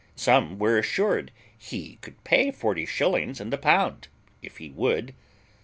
[0.15, 4.07] Some were assured he could pay forty shillings in the pound
[4.41, 5.13] if he would.